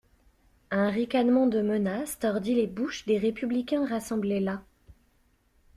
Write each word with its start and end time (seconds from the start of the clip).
Un 0.71 0.89
ricanement 0.89 1.45
de 1.45 1.61
menace 1.61 2.17
tordit 2.17 2.55
les 2.55 2.65
bouches 2.65 3.05
des 3.05 3.19
républicains 3.19 3.85
rassemblés 3.85 4.39
là. 4.39 4.63